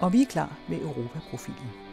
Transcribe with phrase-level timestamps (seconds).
[0.00, 1.85] Og vi er klar med Europaprofilen.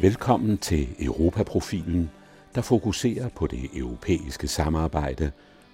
[0.00, 2.10] Velkommen til Europaprofilen,
[2.54, 5.30] der fokuserer på det europæiske samarbejde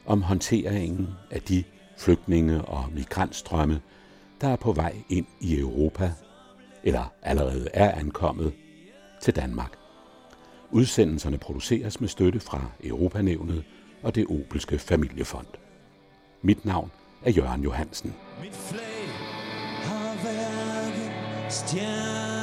[0.07, 1.65] om håndteringen af de
[1.99, 3.81] flygtninge og migrantstrømme,
[4.41, 6.13] der er på vej ind i Europa,
[6.83, 8.53] eller allerede er ankommet
[9.23, 9.73] til Danmark.
[10.71, 13.65] Udsendelserne produceres med støtte fra Europanævnet
[14.03, 15.47] og det Opelske Familiefond.
[16.43, 16.91] Mit navn
[17.25, 18.15] er Jørgen Johansen.
[18.43, 19.09] Mit flag
[19.83, 22.36] har været stjerne.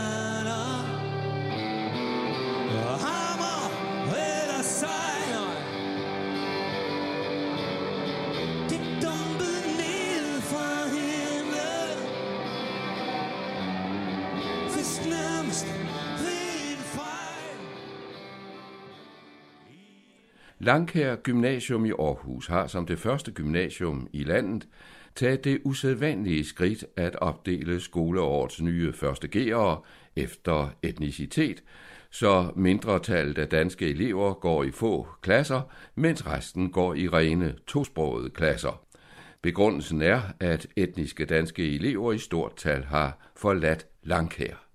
[20.63, 24.67] Langkær Gymnasium i Aarhus har som det første gymnasium i landet
[25.15, 29.81] taget det usædvanlige skridt at opdele skoleårets nye første G'ere
[30.15, 31.63] efter etnicitet,
[32.11, 35.61] så mindretallet af danske elever går i få klasser,
[35.95, 38.81] mens resten går i rene tosprogede klasser.
[39.41, 44.72] Begrundelsen er, at etniske danske elever i stort tal har forladt Langkær.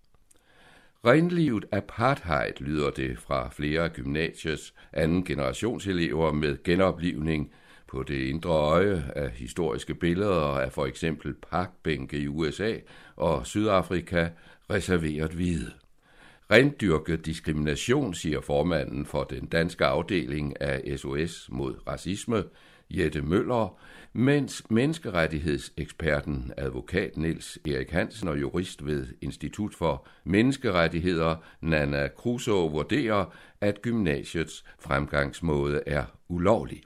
[1.09, 7.53] Renlivet apartheid lyder det fra flere gymnasiets anden generationselever med genoplivning
[7.87, 12.75] på det indre øje af historiske billeder af for eksempel parkbænke i USA
[13.17, 14.29] og Sydafrika
[14.71, 15.73] reserveret hvide.
[16.51, 22.45] Rendyrket diskrimination, siger formanden for den danske afdeling af SOS mod racisme,
[22.91, 23.79] Jette Møller,
[24.13, 33.35] mens menneskerettighedseksperten advokat Niels Erik Hansen og jurist ved Institut for Menneskerettigheder Nana Kruso vurderer,
[33.61, 36.83] at gymnasiets fremgangsmåde er ulovlig.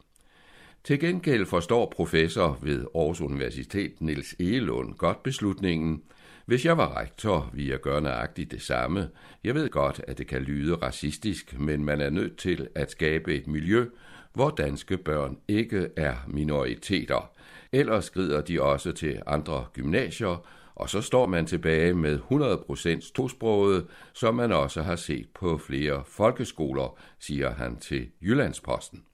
[0.85, 6.03] Til gengæld forstår professor ved Aarhus Universitet Niels Egelund godt beslutningen.
[6.47, 9.09] Hvis jeg var rektor, ville jeg gøre nøjagtigt det samme.
[9.45, 13.35] Jeg ved godt, at det kan lyde racistisk, men man er nødt til at skabe
[13.35, 13.87] et miljø,
[14.35, 17.31] hvor danske børn ikke er minoriteter.
[17.73, 22.19] Ellers skrider de også til andre gymnasier, og så står man tilbage med
[23.01, 29.05] 100% tosproget, som man også har set på flere folkeskoler, siger han til Jyllandsposten.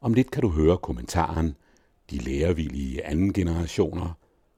[0.00, 1.56] Om lidt kan du høre kommentaren
[2.10, 4.12] De lærervillige anden generationer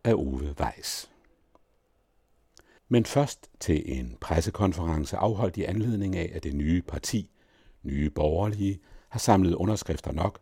[0.04, 1.10] af Ove Weiss.
[2.88, 7.30] Men først til en pressekonference afholdt i anledning af, at det nye parti
[7.88, 10.38] nye borgerlige har samlet underskrifter nok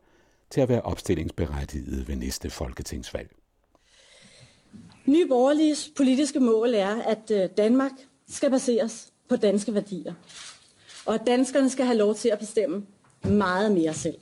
[0.51, 3.31] til at være opstillingsberettiget ved næste folketingsvalg.
[5.07, 7.93] Nye borgerliges politiske mål er, at øh, Danmark
[8.29, 10.15] skal baseres på danske værdier,
[11.07, 12.87] og at danskerne skal have lov til at bestemme
[13.23, 14.19] meget mere selv.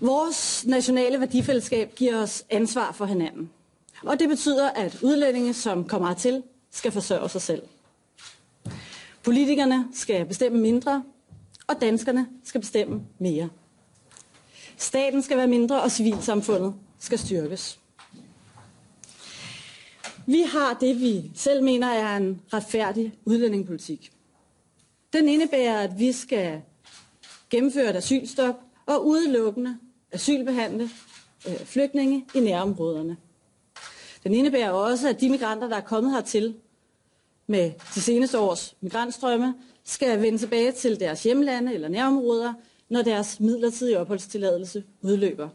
[0.00, 3.50] Vores nationale værdifællesskab giver os ansvar for hinanden.
[4.02, 7.62] Og det betyder, at udlændinge, som kommer hertil, skal forsørge sig selv.
[9.28, 11.04] Politikerne skal bestemme mindre,
[11.66, 13.48] og danskerne skal bestemme mere.
[14.76, 17.80] Staten skal være mindre, og civilsamfundet skal styrkes.
[20.26, 24.12] Vi har det, vi selv mener er en retfærdig udlændingepolitik.
[25.12, 26.62] Den indebærer, at vi skal
[27.50, 29.78] gennemføre et asylstop og udelukkende
[30.12, 30.90] asylbehandle
[31.48, 33.16] øh, flygtninge i nærområderne.
[34.24, 36.54] Den indebærer også, at de migranter, der er kommet hertil,
[37.50, 39.54] med de seneste års migrantstrømme,
[39.84, 42.52] skal vende tilbage til deres hjemlande eller nærområder,
[42.88, 45.48] når deres midlertidige opholdstilladelse udløber.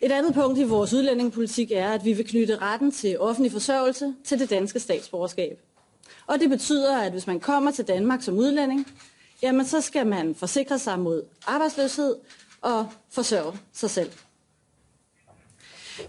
[0.00, 4.14] Et andet punkt i vores udlændingepolitik er, at vi vil knytte retten til offentlig forsørgelse
[4.24, 5.60] til det danske statsborgerskab.
[6.26, 8.86] Og det betyder, at hvis man kommer til Danmark som udlænding,
[9.42, 12.16] jamen så skal man forsikre sig mod arbejdsløshed
[12.60, 14.10] og forsørge sig selv.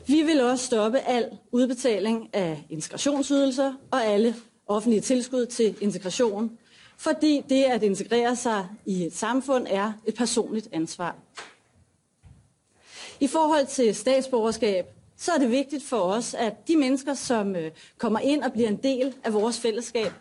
[0.07, 4.35] Vi vil også stoppe al udbetaling af integrationsydelser og alle
[4.67, 6.57] offentlige tilskud til integration,
[6.97, 11.15] fordi det at integrere sig i et samfund er et personligt ansvar.
[13.19, 14.85] I forhold til statsborgerskab,
[15.17, 18.67] så er det vigtigt for os, at de mennesker, som øh, kommer ind og bliver
[18.67, 20.11] en del af vores fællesskab,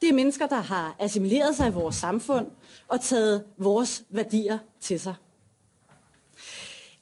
[0.00, 2.46] det er mennesker, der har assimileret sig i vores samfund
[2.88, 5.14] og taget vores værdier til sig.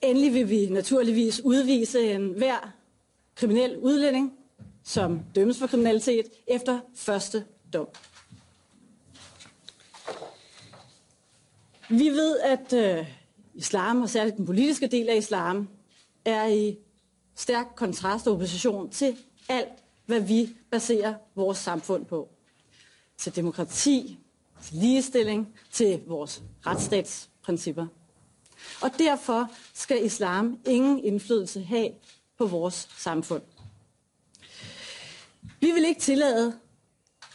[0.02, 2.73] Endelig vil vi naturligvis udvise en hver
[3.35, 4.32] kriminel udlænding,
[4.85, 7.88] som dømmes for kriminalitet efter første dom.
[11.88, 13.06] Vi ved, at øh,
[13.55, 15.69] islam, og særligt den politiske del af islam,
[16.25, 16.79] er i
[17.35, 19.17] stærk kontrast og opposition til
[19.49, 19.73] alt,
[20.06, 22.29] hvad vi baserer vores samfund på.
[23.17, 24.19] Til demokrati,
[24.62, 27.87] til ligestilling, til vores retsstatsprincipper.
[28.82, 31.90] Og derfor skal islam ingen indflydelse have
[32.38, 33.42] på vores samfund.
[35.60, 36.58] Vi vil ikke tillade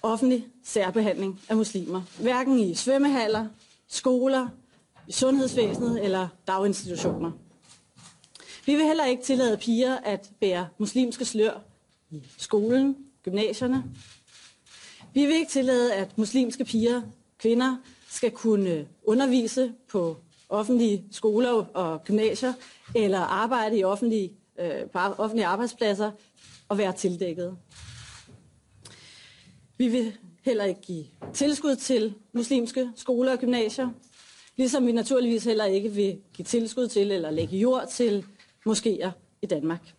[0.02, 3.48] offentlig særbehandling af muslimer, hverken i svømmehaller,
[3.88, 4.48] skoler,
[5.08, 7.32] i sundhedsvæsenet eller daginstitutioner.
[8.66, 11.62] Vi vil heller ikke tillade piger at bære muslimske slør
[12.12, 13.84] i skolen, gymnasierne.
[15.14, 17.02] Vi vil ikke tillade, at muslimske piger,
[17.38, 17.78] kvinder,
[18.10, 20.18] skal kunne undervise på
[20.50, 22.54] offentlige skoler og gymnasier,
[22.96, 26.12] eller arbejde i offentlige, øh, på offentlige arbejdspladser
[26.70, 27.58] og være tildækket.
[29.78, 30.14] Vi vil
[30.46, 33.90] heller ikke give tilskud til muslimske skoler og gymnasier,
[34.58, 38.26] ligesom vi naturligvis heller ikke vil give tilskud til eller lægge jord til
[38.70, 39.10] moskéer
[39.42, 39.94] i Danmark.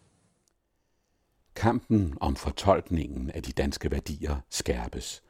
[1.56, 5.22] Kampen om fortolkningen af de danske værdier skærpes.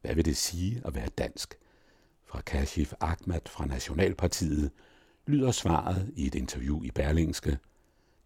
[0.00, 1.58] Hvad vil det sige at være dansk?
[2.28, 4.72] Fra Kashif Ahmad fra Nationalpartiet
[5.26, 7.58] lyder svaret i et interview i Berlingske.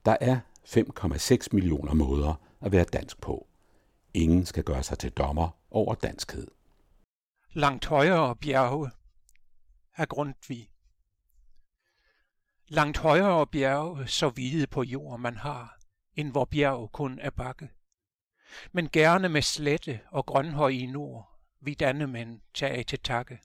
[0.04, 3.46] Der er 5,6 millioner måder at være dansk på.
[4.14, 6.46] Ingen skal gøre sig til dommer over danskhed.
[7.52, 8.90] Langt højere bjerge
[9.96, 10.70] af Grundtvig.
[12.68, 15.78] Langt højere bjerge så hvide på jord man har,
[16.16, 17.68] end hvor bjerg kun er bakke.
[18.72, 23.40] Men gerne med slette og grønhøj i nord, vi dannemænd tage til takke.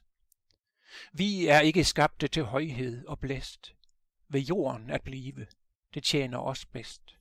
[1.14, 3.76] Vi er ikke skabte til højhed og blæst,
[4.30, 5.48] ved jorden at blive,
[5.94, 7.18] det tjener os bedst.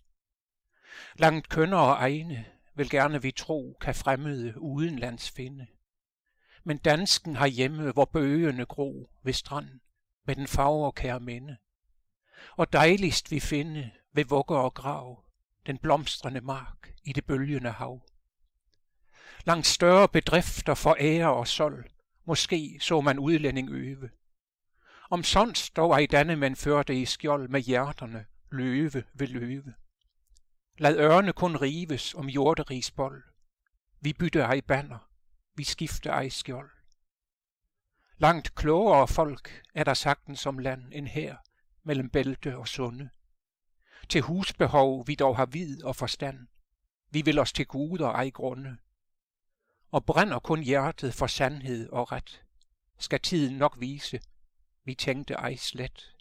[1.14, 5.66] Langt kønner og egne vil gerne vi tro, kan fremmede udenlands finde.
[6.64, 9.80] Men dansken har hjemme, hvor bøgene gro ved strand,
[10.26, 11.56] med den farverkære minde.
[12.56, 15.24] Og dejligst vi finde ved vugger og grav,
[15.66, 18.02] den blomstrende mark i det bølgende hav.
[19.44, 21.90] Langt større bedrifter for ære og sol,
[22.26, 24.10] måske så man udlænding øve.
[25.10, 29.74] Om sådan dog ej danne man førte i skjold med hjerterne, løve ved løve.
[30.78, 33.24] Lad ørne kun rives om jorderigs bold.
[34.00, 35.10] Vi bytte ej banner,
[35.54, 36.70] vi skifte ej skjold.
[38.18, 41.36] Langt klogere folk er der sagtens som land end her,
[41.82, 43.10] mellem bælte og sunde.
[44.08, 46.48] Til husbehov vi dog har vid og forstand,
[47.10, 48.76] vi vil os til guder ej grunde.
[49.90, 52.44] Og brænder kun hjertet for sandhed og ret,
[52.98, 54.20] skal tiden nok vise,
[54.84, 56.16] vi tænkte ej slet.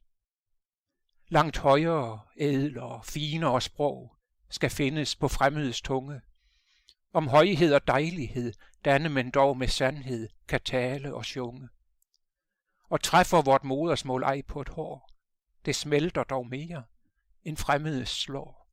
[1.28, 4.16] Langt højere, ædlere, finere sprog
[4.50, 6.22] skal findes på fremmedes tunge.
[7.14, 8.54] Om højhed og dejlighed,
[8.86, 11.70] danne men dog med sandhed, kan tale og sjunge.
[12.90, 15.10] Og træffer vort modersmål ej på et hår,
[15.66, 16.84] det smelter dog mere,
[17.44, 18.65] end fremmedes slår.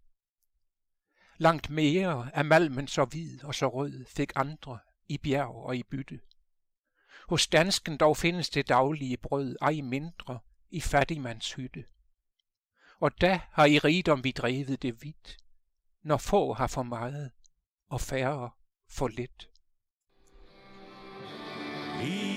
[1.38, 5.82] Langt mere af malmen så hvid og så rød, fik andre i bjerg og i
[5.82, 6.20] bytte.
[7.28, 10.38] Hos dansken dog findes det daglige brød, ej mindre,
[10.70, 11.84] i fattigmands hytte.
[13.00, 15.36] Og da har i rigdom vi drevet det vidt,
[16.02, 17.30] når få har for meget,
[17.88, 18.50] og færre
[18.88, 19.48] for lidt.
[22.02, 22.31] I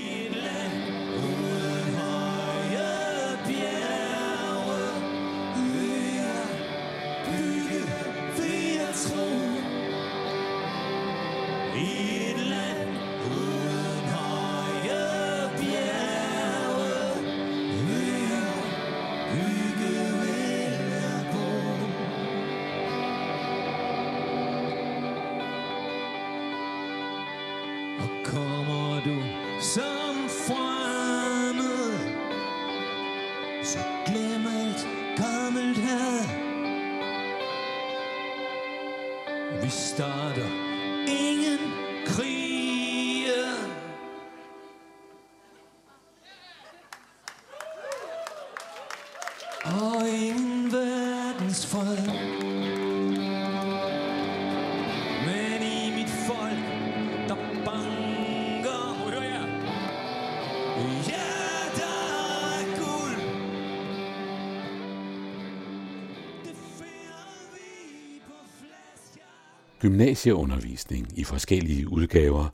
[69.86, 72.50] Gymnasieundervisning i forskellige udgaver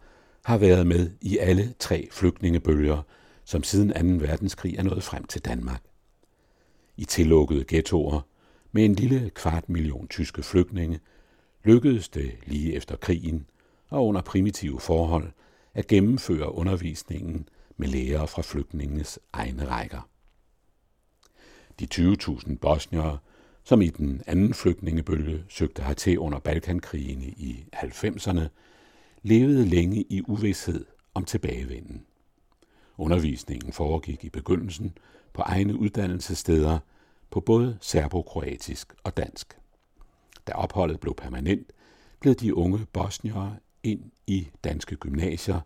[0.45, 3.01] har været med i alle tre flygtningebølger,
[3.45, 4.25] som siden 2.
[4.25, 5.83] verdenskrig er nået frem til Danmark.
[6.97, 8.21] I tillukkede ghettoer
[8.71, 10.99] med en lille kvart million tyske flygtninge
[11.63, 13.45] lykkedes det lige efter krigen
[13.89, 15.31] og under primitive forhold
[15.73, 20.09] at gennemføre undervisningen med lærere fra flygtningenes egne rækker.
[21.79, 23.17] De 20.000 bosniere,
[23.63, 28.41] som i den anden flygtningebølge søgte hertil under Balkankrigene i 90'erne,
[29.23, 32.05] levede længe i uvidshed om tilbagevenden.
[32.97, 34.97] Undervisningen foregik i begyndelsen
[35.33, 36.79] på egne uddannelsessteder
[37.29, 39.57] på både serbokroatisk og dansk.
[40.47, 41.71] Da opholdet blev permanent,
[42.21, 45.59] gled de unge bosniere ind i danske gymnasier,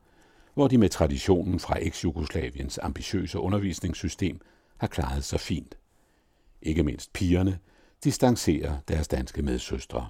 [0.54, 4.42] hvor de med traditionen fra eks-Jugoslaviens ambitiøse undervisningssystem
[4.78, 5.78] har klaret sig fint.
[6.62, 7.60] Ikke mindst pigerne
[8.04, 10.10] distancerer deres danske medsøstre.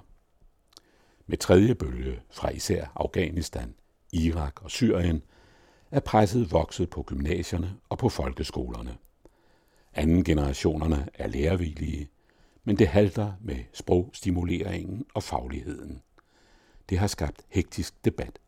[1.26, 3.74] Med tredje bølge fra især Afghanistan,
[4.12, 5.22] Irak og Syrien
[5.90, 8.96] er presset vokset på gymnasierne og på folkeskolerne.
[9.94, 12.08] Anden generationerne er lærervillige,
[12.64, 16.02] men det halter med sprogstimuleringen og fagligheden.
[16.88, 18.38] Det har skabt hektisk debat.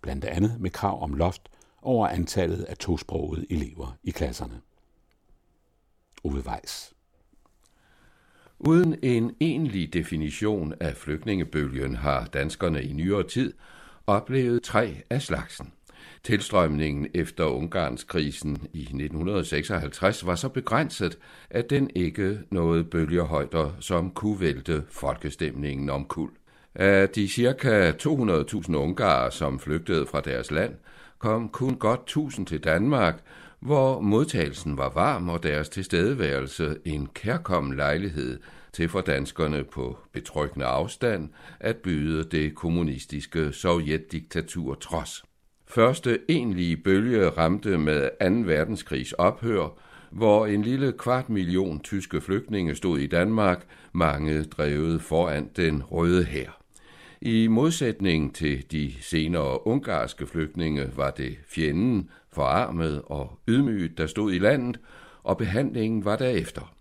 [0.00, 1.48] Blandt andet med krav om loft
[1.82, 4.60] over antallet af tosprogede elever i klasserne.
[6.24, 6.95] Ove Weiss
[8.58, 13.52] Uden en egentlig definition af flygtningebølgen har danskerne i nyere tid
[14.06, 15.72] oplevet tre af slagsen.
[16.24, 21.18] Tilstrømningen efter Ungarnskrisen i 1956 var så begrænset,
[21.50, 26.30] at den ikke nåede bølgehøjder, som kunne vælte folkestemningen om kul.
[26.74, 27.90] Af de ca.
[27.90, 30.74] 200.000 ungarer, som flygtede fra deres land,
[31.18, 33.22] kom kun godt 1000 til Danmark,
[33.66, 38.40] hvor modtagelsen var varm og deres tilstedeværelse en kærkommen lejlighed
[38.72, 41.28] til for danskerne på betryggende afstand
[41.60, 45.24] at byde det kommunistiske sovjetdiktatur trods.
[45.68, 48.10] Første egentlige bølge ramte med
[48.44, 48.48] 2.
[48.48, 49.78] verdenskrigs ophør,
[50.10, 56.24] hvor en lille kvart million tyske flygtninge stod i Danmark, mange drevet foran den røde
[56.24, 56.62] hær.
[57.20, 64.32] I modsætning til de senere ungarske flygtninge var det fjenden, forarmet og ydmyget, der stod
[64.32, 64.80] i landet,
[65.22, 66.72] og behandlingen var derefter.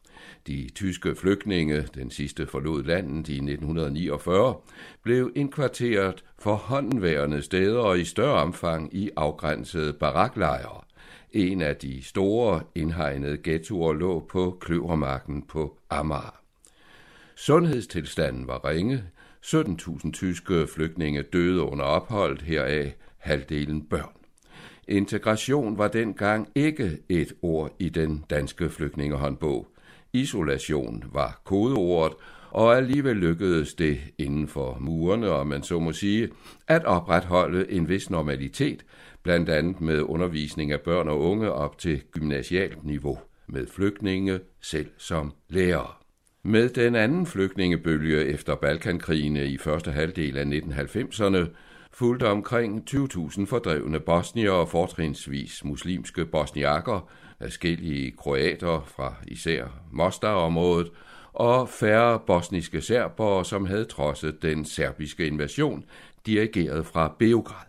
[0.48, 4.56] De tyske flygtninge, den sidste forlod landet i 1949,
[5.04, 10.82] blev indkvarteret for håndværende steder og i større omfang i afgrænsede baraklejre.
[11.32, 16.40] En af de store indhegnede ghettoer lå på Kløvermarken på Amager.
[17.36, 19.04] Sundhedstilstanden var ringe.
[19.46, 24.25] 17.000 tyske flygtninge døde under opholdet, heraf halvdelen børn.
[24.88, 29.68] Integration var dengang ikke et ord i den danske flygtningehåndbog.
[30.14, 32.18] Isolation var kodeordet,
[32.52, 36.30] og alligevel lykkedes det inden for murene, om man så må sige,
[36.68, 38.86] at opretholde en vis normalitet,
[39.24, 44.90] blandt andet med undervisning af børn og unge op til gymnasialt niveau, med flygtninge selv
[44.98, 45.92] som lærere.
[46.44, 51.48] Med den anden flygtningebølge efter Balkankrigene i første halvdel af 1990'erne
[51.96, 57.10] fulgte omkring 20.000 fordrevne bosnier og fortrinsvis muslimske bosniakker,
[57.42, 60.92] forskellige kroater fra især Mostar-området,
[61.34, 65.84] og færre bosniske serbere, som havde trodset den serbiske invasion,
[66.26, 67.65] dirigeret fra Beograd.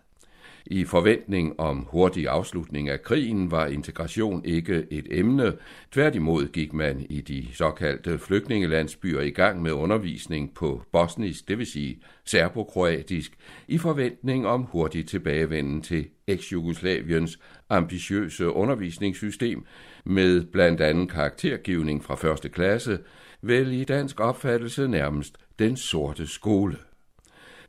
[0.71, 5.53] I forventning om hurtig afslutning af krigen var integration ikke et emne.
[5.91, 11.65] Tværtimod gik man i de såkaldte flygtningelandsbyer i gang med undervisning på bosnisk, det vil
[11.65, 13.33] sige serbokroatisk,
[13.67, 19.65] i forventning om hurtig tilbagevenden til eks-Jugoslaviens ambitiøse undervisningssystem
[20.05, 22.99] med blandt andet karaktergivning fra første klasse,
[23.41, 26.77] vel i dansk opfattelse nærmest den sorte skole.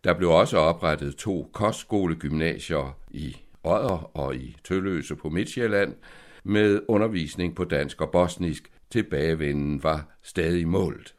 [0.04, 5.94] Der blev også oprettet to kostskolegymnasier i Odder og i Tølløse på Midtjylland
[6.44, 8.70] med undervisning på dansk og bosnisk.
[8.90, 11.14] Tilbagevenden var stadig målt.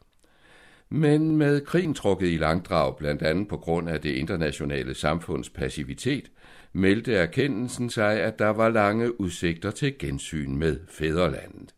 [0.88, 6.30] Men med krigen trukket i langdrag, blandt andet på grund af det internationale samfunds passivitet,
[6.72, 11.74] meldte erkendelsen sig, at der var lange udsigter til gensyn med fædrelandet.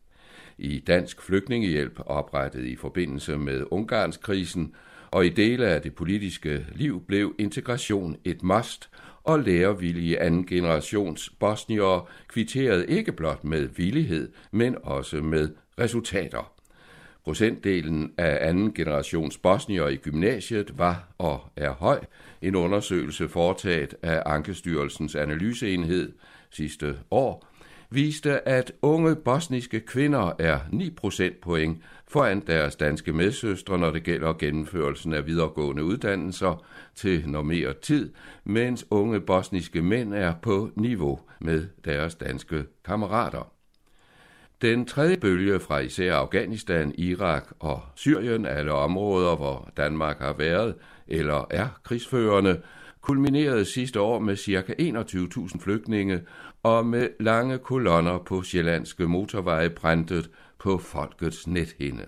[0.57, 4.75] I Dansk Flygtningehjælp, oprettet i forbindelse med Ungarnskrisen,
[5.13, 8.89] og i dele af det politiske liv blev integration et must,
[9.23, 16.53] og lærervillige anden generations bosniere kvitterede ikke blot med villighed, men også med resultater.
[17.23, 21.99] Procentdelen af anden generations bosnier i gymnasiet var og er høj.
[22.41, 26.11] En undersøgelse foretaget af Ankestyrelsens analyseenhed
[26.51, 27.47] sidste år
[27.89, 31.77] viste, at unge bosniske kvinder er 9 procentpoint
[32.13, 36.65] foran deres danske medsøstre, når det gælder gennemførelsen af videregående uddannelser
[36.95, 43.51] til normeret tid, mens unge bosniske mænd er på niveau med deres danske kammerater.
[44.61, 50.75] Den tredje bølge fra især Afghanistan, Irak og Syrien, alle områder, hvor Danmark har været
[51.07, 52.61] eller er krigsførende,
[53.01, 54.73] kulminerede sidste år med ca.
[54.79, 56.21] 21.000 flygtninge
[56.63, 60.29] og med lange kolonner på sjællandske motorveje præntet
[60.63, 62.05] på folkets nethinde.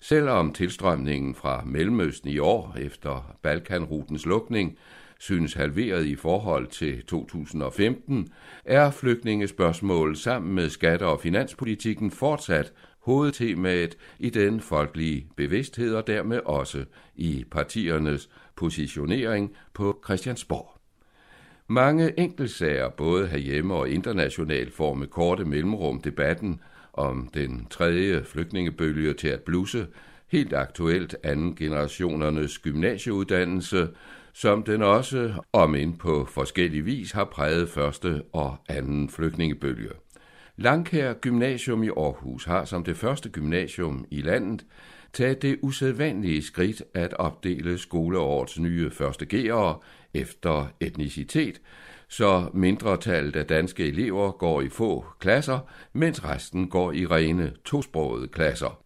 [0.00, 4.78] Selvom tilstrømningen fra Mellemøsten i år efter Balkanrutens lukning
[5.18, 8.28] synes halveret i forhold til 2015,
[8.64, 16.40] er flygtningespørgsmål sammen med skatter- og finanspolitikken fortsat hovedtemaet i den folkelige bevidsthed og dermed
[16.44, 20.80] også i partiernes positionering på Christiansborg.
[21.68, 26.60] Mange enkeltsager, både herhjemme og internationalt, får med korte mellemrum debatten
[26.96, 29.86] om den tredje flygtningebølge til at blusse,
[30.28, 33.88] helt aktuelt anden generationernes gymnasieuddannelse,
[34.32, 39.90] som den også, om ind på forskellig vis, har præget første og anden flygtningebølge.
[40.56, 44.66] Langkær Gymnasium i Aarhus har som det første gymnasium i landet
[45.12, 49.80] taget det usædvanlige skridt at opdele skoleårets nye første G'ere
[50.14, 51.60] efter etnicitet,
[52.08, 55.58] så mindretallet af danske elever går i få klasser,
[55.92, 58.82] mens resten går i rene tosprogede klasser.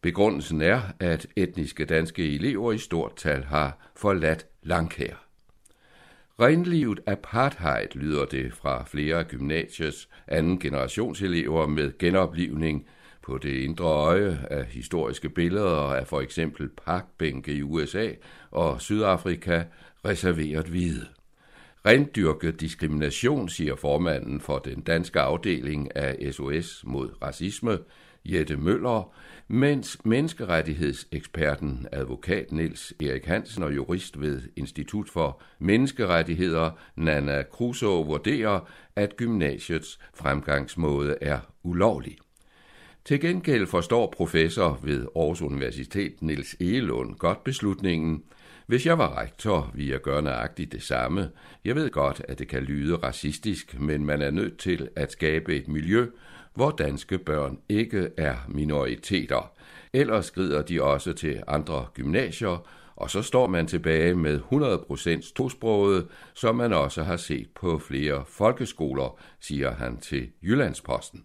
[0.00, 5.28] Begrundelsen er, at etniske danske elever i stort tal har forladt Langkær.
[6.40, 12.86] Renlivet apartheid lyder det fra flere af gymnasiets anden generationselever med genoplivning
[13.22, 18.08] på det indre øje af historiske billeder af for eksempel parkbænke i USA
[18.50, 19.62] og Sydafrika
[20.04, 21.06] reserveret hvide.
[21.86, 27.78] Rendyrket diskrimination, siger formanden for den danske afdeling af SOS mod racisme,
[28.24, 29.14] Jette Møller,
[29.48, 38.60] mens menneskerettighedseksperten advokat Niels Erik Hansen og jurist ved Institut for Menneskerettigheder Nana Kruso vurderer,
[38.96, 42.18] at gymnasiets fremgangsmåde er ulovlig.
[43.04, 48.22] Til gengæld forstår professor ved Aarhus Universitet Niels Egelund godt beslutningen.
[48.68, 51.30] Hvis jeg var rektor, ville jeg gøre nøjagtigt det samme.
[51.64, 55.56] Jeg ved godt, at det kan lyde racistisk, men man er nødt til at skabe
[55.56, 56.06] et miljø,
[56.54, 59.52] hvor danske børn ikke er minoriteter.
[59.92, 64.40] Ellers skrider de også til andre gymnasier, og så står man tilbage med
[65.20, 71.24] 100% tosproget, som man også har set på flere folkeskoler, siger han til Jyllandsposten.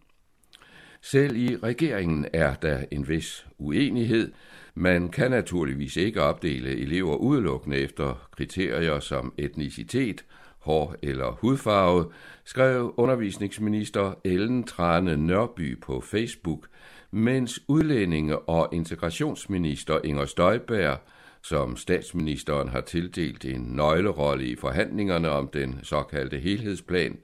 [1.06, 4.32] Selv i regeringen er der en vis uenighed.
[4.76, 10.26] Man kan naturligvis ikke opdele elever udelukkende efter kriterier som etnicitet,
[10.60, 12.12] hår eller hudfarve,
[12.44, 16.68] skrev undervisningsminister Ellen Trane Nørby på Facebook,
[17.12, 20.98] mens udlændinge- og integrationsminister Inger Støjberg,
[21.42, 27.18] som statsministeren har tildelt en nøglerolle i forhandlingerne om den såkaldte helhedsplan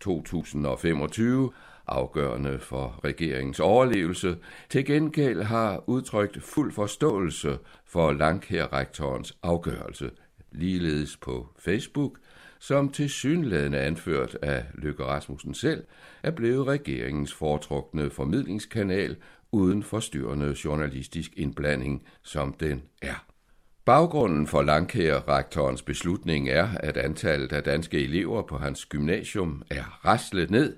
[0.00, 1.52] 2025,
[1.88, 4.36] afgørende for regeringens overlevelse,
[4.70, 10.10] til gengæld har udtrykt fuld forståelse for Langkær-rektorens afgørelse.
[10.52, 12.18] Ligeledes på Facebook
[12.58, 15.84] som til synlædende anført af Løkke Rasmussen selv,
[16.22, 19.16] er blevet regeringens foretrukne formidlingskanal
[19.52, 23.24] uden forstyrrende journalistisk indblanding, som den er.
[23.84, 30.50] Baggrunden for Langkær-rektorens beslutning er, at antallet af danske elever på hans gymnasium er raslet
[30.50, 30.76] ned,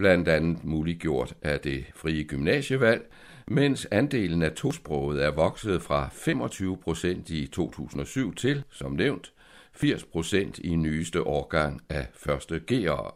[0.00, 3.10] blandt andet muliggjort af det frie gymnasievalg,
[3.46, 9.32] mens andelen af tosproget er vokset fra 25 procent i 2007 til, som nævnt,
[9.72, 13.10] 80 procent i nyeste årgang af første G'ere.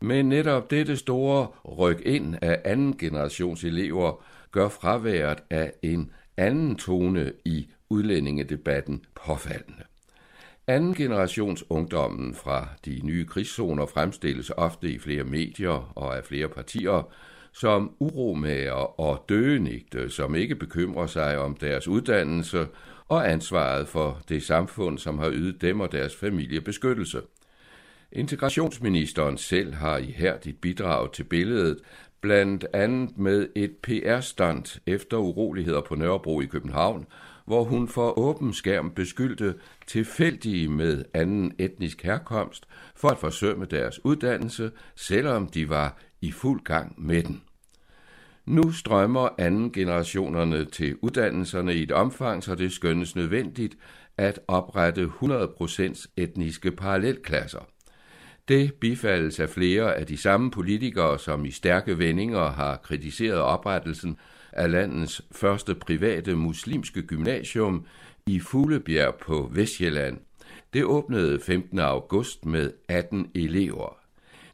[0.00, 1.46] Men netop dette store
[1.78, 9.82] ryk ind af anden generations elever gør fraværet af en anden tone i udlændingedebatten påfaldende.
[10.66, 16.48] Anden generations ungdommen fra de nye krigszoner fremstilles ofte i flere medier og af flere
[16.48, 17.12] partier
[17.52, 22.66] som uromager og døgenigte, som ikke bekymrer sig om deres uddannelse
[23.08, 27.20] og ansvaret for det samfund, som har ydet dem og deres familie beskyttelse.
[28.12, 31.78] Integrationsministeren selv har ihærdigt bidraget til billedet,
[32.20, 37.06] blandt andet med et PR-stunt efter uroligheder på Nørrebro i København,
[37.44, 39.54] hvor hun for åben skærm beskyldte
[39.86, 46.60] tilfældige med anden etnisk herkomst for at forsømme deres uddannelse, selvom de var i fuld
[46.64, 47.42] gang med den.
[48.46, 53.76] Nu strømmer anden generationerne til uddannelserne i et omfang, så det skønnes nødvendigt
[54.16, 57.68] at oprette 100% etniske parallelklasser.
[58.48, 64.18] Det bifaldes af flere af de samme politikere, som i stærke vendinger har kritiseret oprettelsen
[64.56, 67.86] af landets første private muslimske gymnasium
[68.26, 70.18] i Fuglebjerg på Vestjylland.
[70.72, 71.78] Det åbnede 15.
[71.78, 73.96] august med 18 elever.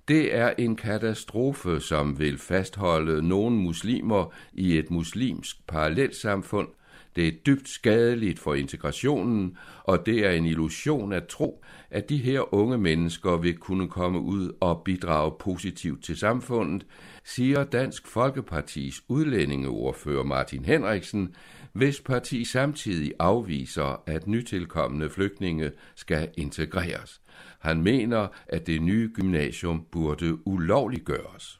[0.08, 6.68] Det er en katastrofe, som vil fastholde nogle muslimer i et muslimsk parallelsamfund.
[7.16, 12.16] Det er dybt skadeligt for integrationen, og det er en illusion at tro, at de
[12.16, 16.87] her unge mennesker vil kunne komme ud og bidrage positivt til samfundet,
[17.25, 21.35] siger Dansk Folkepartis udlændingeordfører Martin Henriksen,
[21.73, 27.20] hvis parti samtidig afviser, at nytilkommende flygtninge skal integreres.
[27.59, 31.60] Han mener, at det nye gymnasium burde ulovliggøres.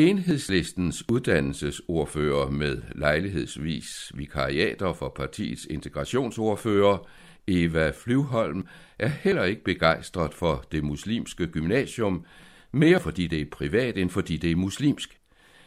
[0.00, 7.08] Enhedslistens uddannelsesordfører med lejlighedsvis vikariater for partiets integrationsordfører,
[7.46, 8.66] Eva Flyvholm,
[8.98, 12.24] er heller ikke begejstret for det muslimske gymnasium,
[12.72, 15.20] mere fordi det er privat end fordi det er muslimsk.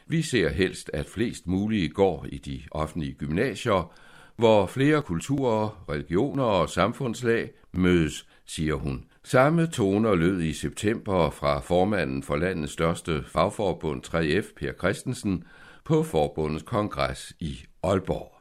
[0.07, 3.93] Vi ser helst, at flest mulige går i de offentlige gymnasier,
[4.35, 9.05] hvor flere kulturer, religioner og samfundslag mødes, siger hun.
[9.25, 15.43] Samme toner lød i september fra formanden for landets største fagforbund 3F, Per Christensen,
[15.83, 18.33] på forbundets kongres i Aalborg.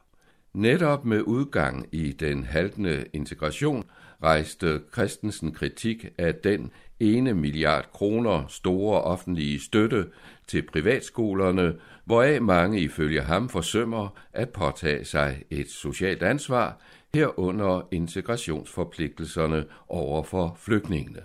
[0.55, 3.85] Netop med udgang i den haltende integration
[4.23, 10.07] rejste Christensen kritik af den ene milliard kroner store offentlige støtte
[10.49, 16.81] til privatskolerne, hvoraf mange ifølge ham forsømmer at påtage sig et socialt ansvar,
[17.17, 21.21] herunder integrationsforpligtelserne over for flygtningene.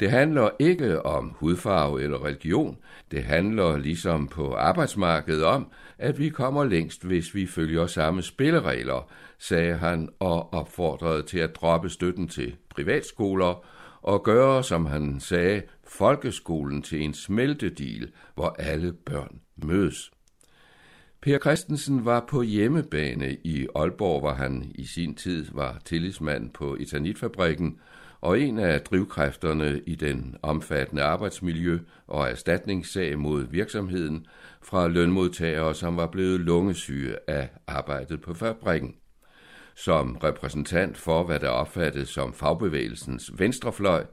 [0.00, 2.78] Det handler ikke om hudfarve eller religion.
[3.10, 9.10] Det handler ligesom på arbejdsmarkedet om, at vi kommer længst, hvis vi følger samme spilleregler,
[9.38, 13.64] sagde han og opfordrede til at droppe støtten til privatskoler
[14.02, 20.10] og gøre, som han sagde, folkeskolen til en smeltedil, hvor alle børn mødes.
[21.22, 26.76] Per Christensen var på hjemmebane i Aalborg, hvor han i sin tid var tillidsmand på
[26.80, 27.78] Etanitfabrikken,
[28.20, 34.26] og en af drivkræfterne i den omfattende arbejdsmiljø- og erstatningssag mod virksomheden
[34.62, 38.94] fra lønmodtagere, som var blevet lungesyge af arbejdet på fabrikken.
[39.74, 44.04] Som repræsentant for, hvad der opfattes som fagbevægelsens venstrefløj,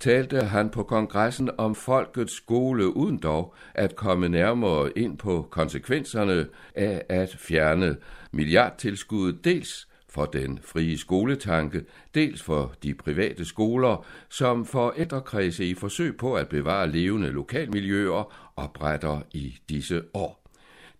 [0.00, 6.46] talte han på kongressen om folkets skole uden dog at komme nærmere ind på konsekvenserne
[6.74, 7.96] af at fjerne
[8.32, 16.16] milliardtilskuddet dels for den frie skoletanke, dels for de private skoler, som forældrekredse i forsøg
[16.16, 20.43] på at bevare levende lokalmiljøer opretter i disse år.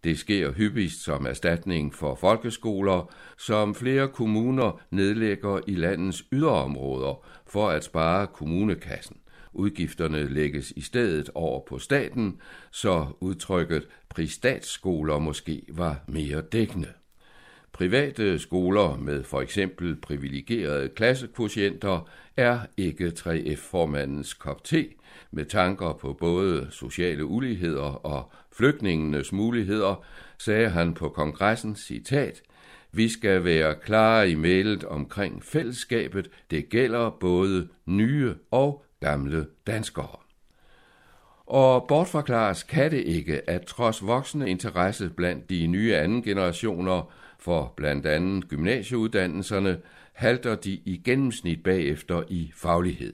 [0.05, 7.69] Det sker hyppigst som erstatning for folkeskoler, som flere kommuner nedlægger i landets yderområder for
[7.69, 9.17] at spare kommunekassen.
[9.53, 12.41] Udgifterne lægges i stedet over på staten,
[12.71, 16.89] så udtrykket pristatsskoler måske var mere dækkende.
[17.73, 24.89] Private skoler med for eksempel privilegerede klassekvotienter er ikke 3F-formandens kop te,
[25.31, 30.05] med tanker på både sociale uligheder og flygtningenes muligheder,
[30.39, 32.43] sagde han på kongressen, citat,
[32.93, 36.31] vi skal være klare i mailet omkring fællesskabet.
[36.51, 40.17] Det gælder både nye og gamle danskere.
[41.47, 47.73] Og bortforklares kan det ikke, at trods voksende interesse blandt de nye anden generationer for
[47.77, 49.79] blandt andet gymnasieuddannelserne,
[50.13, 53.13] halter de i gennemsnit bagefter i faglighed.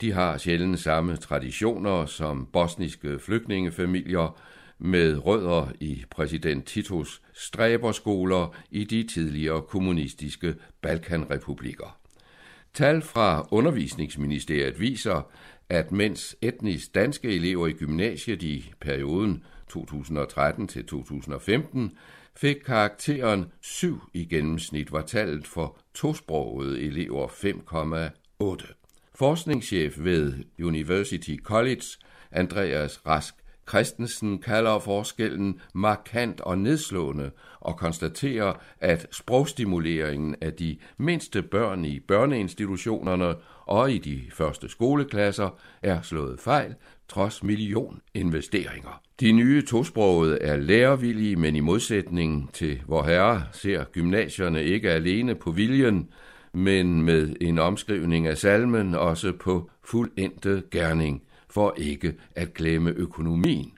[0.00, 4.40] De har sjældent samme traditioner som bosniske flygtningefamilier
[4.78, 11.98] med rødder i præsident Titos stræberskoler i de tidligere kommunistiske Balkanrepublikker.
[12.74, 15.30] Tal fra Undervisningsministeriet viser,
[15.68, 21.92] at mens etnisk danske elever i gymnasiet i perioden 2013 til 2015
[22.36, 28.79] fik karakteren 7 i gennemsnit, var tallet for tosprogede elever 5,8.
[29.20, 31.82] Forskningschef ved University College,
[32.32, 33.34] Andreas Rask
[33.68, 37.30] Christensen kalder forskellen markant og nedslående
[37.60, 43.34] og konstaterer, at sprogstimuleringen af de mindste børn i børneinstitutionerne
[43.66, 46.74] og i de første skoleklasser er slået fejl,
[47.08, 49.02] trods millioninvesteringer.
[49.20, 55.34] De nye tosprogede er lærervillige, men i modsætning til hvor herre ser gymnasierne ikke alene
[55.34, 56.08] på viljen,
[56.52, 63.72] men med en omskrivning af salmen også på fuldendte gerning, for ikke at glemme økonomien.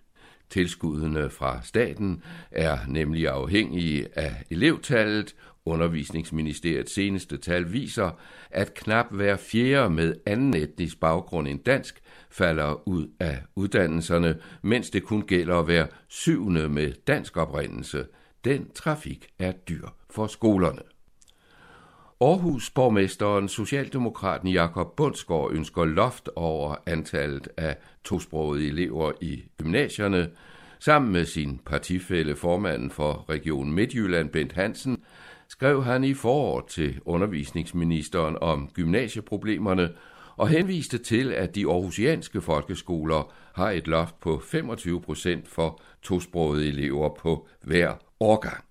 [0.51, 5.35] Tilskuddene fra staten er nemlig afhængige af elevtallet.
[5.65, 8.11] Undervisningsministeriets seneste tal viser,
[8.51, 14.91] at knap hver fjerde med anden etnisk baggrund end dansk falder ud af uddannelserne, mens
[14.91, 18.07] det kun gælder hver syvende med dansk oprindelse.
[18.45, 20.92] Den trafik er dyr for skolerne.
[22.23, 30.31] Aarhus borgmesteren Socialdemokraten Jakob Bundsgaard ønsker loft over antallet af tosprogede elever i gymnasierne.
[30.79, 35.03] Sammen med sin partifælle formanden for Region Midtjylland, Bent Hansen,
[35.49, 39.91] skrev han i forår til undervisningsministeren om gymnasieproblemerne
[40.37, 46.69] og henviste til, at de aarhusianske folkeskoler har et loft på 25 procent for tosprogede
[46.69, 48.65] elever på hver årgang.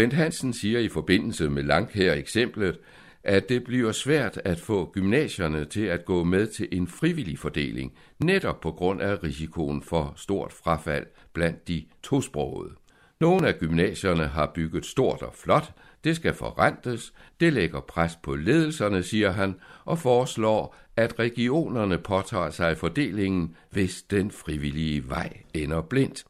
[0.00, 2.78] Bent Hansen siger i forbindelse med Langkær eksemplet,
[3.24, 7.92] at det bliver svært at få gymnasierne til at gå med til en frivillig fordeling,
[8.18, 12.74] netop på grund af risikoen for stort frafald blandt de tosprogede.
[13.20, 15.72] Nogle af gymnasierne har bygget stort og flot,
[16.04, 22.50] det skal forrentes, det lægger pres på ledelserne, siger han, og foreslår, at regionerne påtager
[22.50, 26.24] sig fordelingen, hvis den frivillige vej ender blindt.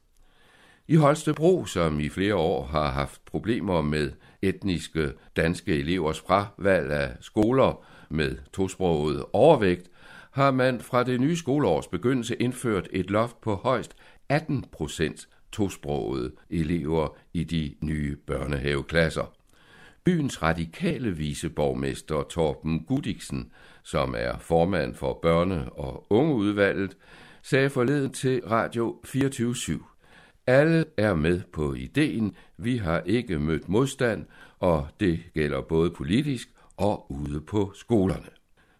[0.87, 7.11] I Holstebro, som i flere år har haft problemer med etniske danske elevers fravalg af
[7.19, 9.89] skoler med tosproget overvægt,
[10.31, 13.95] har man fra det nye skoleårs begyndelse indført et loft på højst
[14.29, 19.33] 18 procent tosprogede elever i de nye børnehaveklasser.
[20.03, 23.51] Byens radikale viceborgmester Torben Gudiksen,
[23.83, 26.97] som er formand for børne- og ungeudvalget,
[27.41, 29.90] sagde forleden til Radio 24 /7.
[30.51, 34.25] Alle er med på ideen, vi har ikke mødt modstand,
[34.59, 38.29] og det gælder både politisk og ude på skolerne.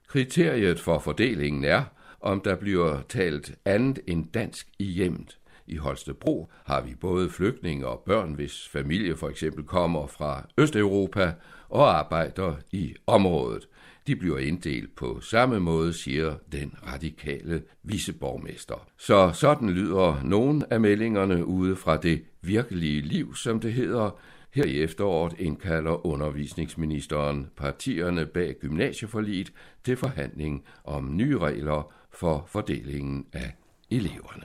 [0.07, 1.83] Kriteriet for fordelingen er,
[2.21, 5.37] om der bliver talt andet end dansk i hjemmet.
[5.67, 11.33] I Holstebro har vi både flygtninge og børn, hvis familie for eksempel kommer fra Østeuropa
[11.69, 13.67] og arbejder i området.
[14.07, 18.87] De bliver inddelt på samme måde, siger den radikale viceborgmester.
[18.97, 24.19] Så sådan lyder nogle af meldingerne ude fra det virkelige liv, som det hedder.
[24.53, 33.25] Her i efteråret indkalder undervisningsministeren partierne bag gymnasieforliget til forhandling om nye regler for fordelingen
[33.33, 33.53] af
[33.91, 34.43] eleverne.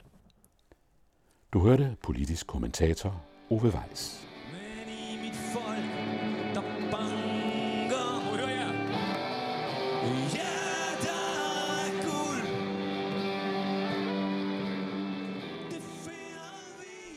[1.52, 4.25] Du hørte politisk kommentator Ove Weiss.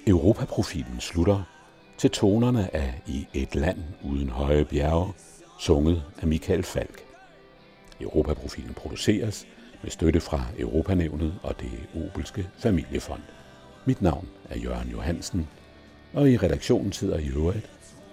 [0.07, 1.43] Europaprofilen slutter
[1.97, 5.13] til tonerne af I et land uden høje bjerge,
[5.59, 6.99] sunget af Michael Falk.
[8.01, 9.47] Europaprofilen produceres
[9.83, 13.21] med støtte fra Europanævnet og det Obelske Familiefond.
[13.85, 15.47] Mit navn er Jørgen Johansen,
[16.13, 17.69] og i redaktionen sidder i øvrigt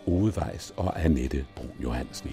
[0.07, 2.31] Ove Weiss og Annette Brun Johansen.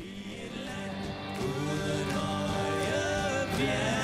[3.63, 4.02] Yeah.